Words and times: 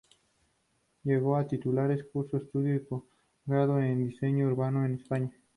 Luego 1.03 1.37
de 1.37 1.45
titularse, 1.45 2.09
cursó 2.09 2.37
estudios 2.37 2.79
de 2.81 2.87
postgrado 2.87 3.79
en 3.79 4.07
Diseño 4.09 4.47
Urbano 4.47 4.83
en 4.83 4.95
España. 4.95 5.31